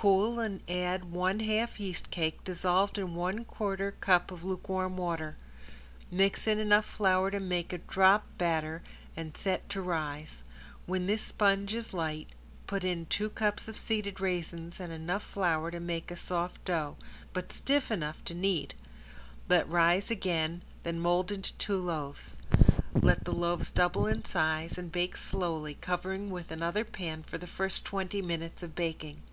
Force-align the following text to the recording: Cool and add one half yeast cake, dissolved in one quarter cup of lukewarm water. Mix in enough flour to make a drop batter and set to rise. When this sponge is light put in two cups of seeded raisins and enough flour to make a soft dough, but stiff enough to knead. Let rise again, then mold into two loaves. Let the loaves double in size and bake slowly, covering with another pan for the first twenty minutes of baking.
Cool 0.00 0.40
and 0.40 0.62
add 0.66 1.12
one 1.12 1.40
half 1.40 1.78
yeast 1.78 2.10
cake, 2.10 2.42
dissolved 2.42 2.96
in 2.96 3.14
one 3.14 3.44
quarter 3.44 3.90
cup 3.92 4.30
of 4.30 4.42
lukewarm 4.42 4.96
water. 4.96 5.36
Mix 6.10 6.46
in 6.46 6.58
enough 6.58 6.86
flour 6.86 7.30
to 7.30 7.38
make 7.38 7.70
a 7.74 7.76
drop 7.76 8.24
batter 8.38 8.80
and 9.14 9.36
set 9.36 9.68
to 9.68 9.82
rise. 9.82 10.42
When 10.86 11.06
this 11.06 11.20
sponge 11.20 11.74
is 11.74 11.92
light 11.92 12.28
put 12.66 12.82
in 12.82 13.04
two 13.06 13.28
cups 13.28 13.68
of 13.68 13.76
seeded 13.76 14.22
raisins 14.22 14.80
and 14.80 14.90
enough 14.90 15.22
flour 15.22 15.70
to 15.70 15.80
make 15.80 16.10
a 16.10 16.16
soft 16.16 16.64
dough, 16.64 16.96
but 17.34 17.52
stiff 17.52 17.90
enough 17.90 18.24
to 18.24 18.32
knead. 18.32 18.72
Let 19.50 19.68
rise 19.68 20.10
again, 20.10 20.62
then 20.82 20.98
mold 20.98 21.30
into 21.30 21.52
two 21.58 21.76
loaves. 21.76 22.38
Let 22.94 23.24
the 23.26 23.34
loaves 23.34 23.70
double 23.70 24.06
in 24.06 24.24
size 24.24 24.78
and 24.78 24.90
bake 24.90 25.18
slowly, 25.18 25.74
covering 25.78 26.30
with 26.30 26.50
another 26.50 26.86
pan 26.86 27.22
for 27.22 27.36
the 27.36 27.46
first 27.46 27.84
twenty 27.84 28.22
minutes 28.22 28.62
of 28.62 28.74
baking. 28.74 29.24